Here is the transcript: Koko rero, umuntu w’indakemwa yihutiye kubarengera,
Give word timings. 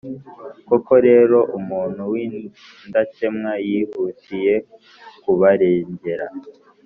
Koko 0.67 0.93
rero, 1.07 1.37
umuntu 1.59 2.01
w’indakemwa 2.11 3.51
yihutiye 3.69 4.53
kubarengera, 5.23 6.25